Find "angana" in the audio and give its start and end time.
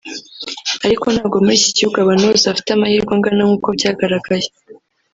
3.13-3.41